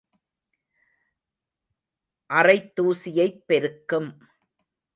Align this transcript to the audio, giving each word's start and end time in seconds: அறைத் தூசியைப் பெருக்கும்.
அறைத் 2.29 2.75
தூசியைப் 2.75 3.43
பெருக்கும். 3.47 4.09